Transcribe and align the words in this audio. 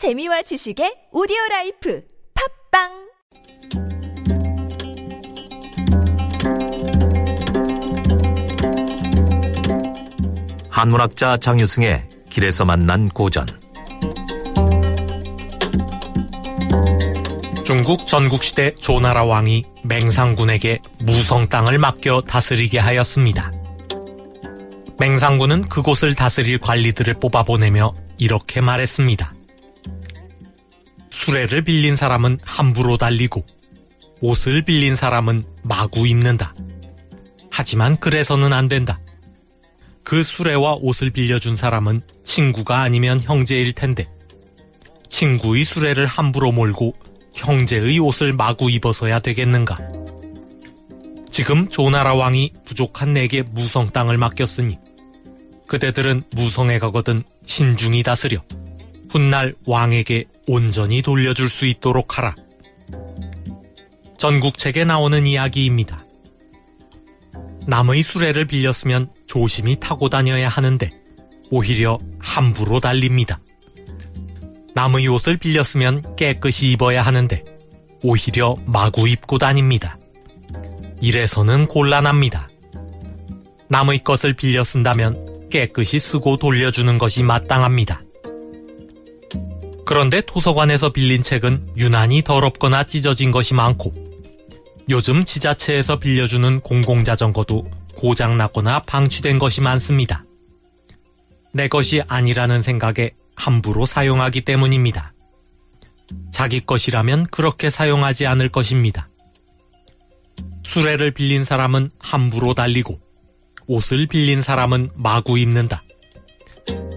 재미와 0.00 0.40
지식의 0.40 1.12
오디오 1.12 1.36
life 1.50 2.02
팟빵 2.72 2.88
한문학자 10.70 11.36
장유승의 11.36 12.06
길에서 12.30 12.64
만난 12.64 13.10
고전 13.10 13.44
중국 17.66 18.06
전국시대 18.06 18.76
조나라 18.76 19.24
왕이 19.24 19.64
맹상군에게 19.84 20.78
무성 21.00 21.46
땅을 21.46 21.76
맡겨 21.76 22.22
다스리게 22.22 22.78
하였습니다. 22.78 23.52
맹상군은 24.98 25.68
그곳을 25.68 26.14
다스릴 26.14 26.58
관리들을 26.58 27.12
뽑아보내며 27.20 27.92
이렇게 28.16 28.62
말했습니다. 28.62 29.34
수레를 31.30 31.62
빌린 31.62 31.94
사람은 31.94 32.40
함부로 32.42 32.96
달리고 32.96 33.46
옷을 34.20 34.62
빌린 34.62 34.96
사람은 34.96 35.44
마구 35.62 36.04
입는다. 36.04 36.52
하지만 37.52 37.96
그래서는 37.98 38.52
안 38.52 38.66
된다. 38.66 38.98
그 40.02 40.24
수레와 40.24 40.78
옷을 40.80 41.10
빌려준 41.10 41.54
사람은 41.54 42.02
친구가 42.24 42.80
아니면 42.80 43.20
형제일 43.20 43.72
텐데 43.72 44.08
친구의 45.08 45.64
수레를 45.64 46.06
함부로 46.06 46.50
몰고 46.50 46.96
형제의 47.32 48.00
옷을 48.00 48.32
마구 48.32 48.68
입어서야 48.68 49.20
되겠는가? 49.20 49.78
지금 51.30 51.68
조나라 51.68 52.14
왕이 52.14 52.54
부족한 52.64 53.12
내게 53.12 53.42
무성 53.42 53.86
땅을 53.86 54.18
맡겼으니 54.18 54.78
그대들은 55.68 56.24
무성에 56.32 56.80
가거든 56.80 57.22
신중히 57.46 58.02
다스려 58.02 58.42
훗날 59.08 59.54
왕에게 59.64 60.24
온전히 60.46 61.02
돌려줄 61.02 61.48
수 61.48 61.66
있도록 61.66 62.18
하라. 62.18 62.34
전국책에 64.18 64.84
나오는 64.84 65.26
이야기입니다. 65.26 66.04
남의 67.66 68.02
수레를 68.02 68.46
빌렸으면 68.46 69.10
조심히 69.26 69.76
타고 69.78 70.08
다녀야 70.08 70.48
하는데 70.48 70.90
오히려 71.50 71.98
함부로 72.18 72.80
달립니다. 72.80 73.40
남의 74.74 75.08
옷을 75.08 75.36
빌렸으면 75.36 76.16
깨끗이 76.16 76.70
입어야 76.70 77.02
하는데 77.02 77.44
오히려 78.02 78.56
마구 78.66 79.08
입고 79.08 79.38
다닙니다. 79.38 79.98
이래서는 81.00 81.66
곤란합니다. 81.66 82.48
남의 83.68 84.00
것을 84.00 84.34
빌려 84.34 84.64
쓴다면 84.64 85.48
깨끗이 85.50 85.98
쓰고 85.98 86.36
돌려주는 86.36 86.98
것이 86.98 87.22
마땅합니다. 87.22 88.02
그런데 89.90 90.20
도서관에서 90.20 90.90
빌린 90.90 91.24
책은 91.24 91.70
유난히 91.76 92.22
더럽거나 92.22 92.84
찢어진 92.84 93.32
것이 93.32 93.54
많고 93.54 93.92
요즘 94.88 95.24
지자체에서 95.24 95.98
빌려주는 95.98 96.60
공공자전거도 96.60 97.68
고장났거나 97.96 98.84
방치된 98.84 99.40
것이 99.40 99.60
많습니다. 99.60 100.24
내 101.52 101.66
것이 101.66 102.02
아니라는 102.06 102.62
생각에 102.62 103.10
함부로 103.34 103.84
사용하기 103.84 104.42
때문입니다. 104.42 105.12
자기 106.30 106.60
것이라면 106.60 107.26
그렇게 107.26 107.68
사용하지 107.68 108.26
않을 108.26 108.48
것입니다. 108.48 109.08
수레를 110.64 111.10
빌린 111.10 111.42
사람은 111.42 111.90
함부로 111.98 112.54
달리고 112.54 113.00
옷을 113.66 114.06
빌린 114.06 114.40
사람은 114.40 114.90
마구 114.94 115.36
입는다. 115.36 115.82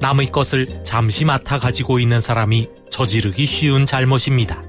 남의 0.00 0.32
것을 0.32 0.82
잠시 0.82 1.24
맡아 1.24 1.60
가지고 1.60 2.00
있는 2.00 2.20
사람이 2.20 2.79
저지르기 3.00 3.46
쉬운 3.46 3.86
잘못입니다. 3.86 4.62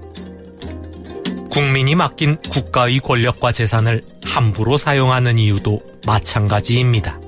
국민이 1.52 1.96
맡긴 1.96 2.38
국가의 2.50 3.00
권력과 3.00 3.52
재산을 3.52 4.06
함부로 4.24 4.78
사용하는 4.78 5.38
이유도 5.38 5.82
마찬가지입니다. 6.06 7.20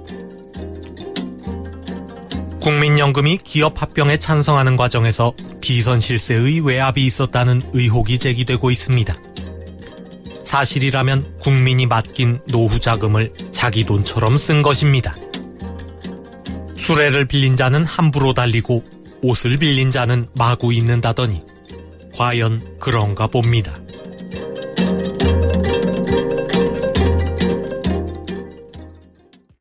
국민연금이 2.61 3.39
기업 3.43 3.81
합병에 3.81 4.15
찬성하는 4.15 4.77
과정에서 4.77 5.33
비선 5.59 5.99
실세의 5.99 6.61
외압이 6.61 7.05
있었다는 7.05 7.63
의혹이 7.73 8.17
제기되고 8.17 8.71
있습니다. 8.71 9.17
사실이라면 10.45 11.39
국민이 11.41 11.85
맡긴 11.85 12.39
노후 12.47 12.79
자금을 12.79 13.33
자기 13.51 13.83
돈처럼 13.83 14.37
쓴 14.37 14.61
것입니다. 14.61 15.17
수레를 16.77 17.25
빌린 17.25 17.57
자는 17.57 17.83
함부로 17.83 18.33
달리고 18.33 18.92
옷을 19.23 19.57
빌린 19.57 19.89
자는 19.89 20.27
마구 20.35 20.73
입는다더니 20.73 21.41
과연 22.15 22.77
그런가 22.79 23.27
봅니다. 23.27 23.79